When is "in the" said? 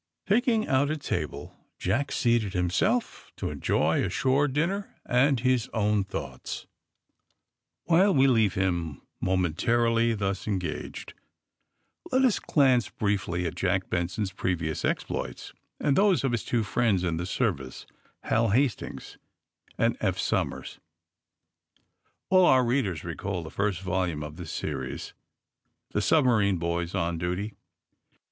17.03-17.27